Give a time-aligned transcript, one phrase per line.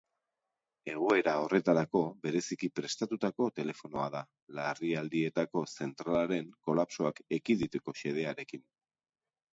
[0.91, 4.23] Egoera horretarako bereziki prestatutako telefonoa da,
[4.61, 8.67] larrialdietako zentralaren kolapsoak ekiditeko xedearekin.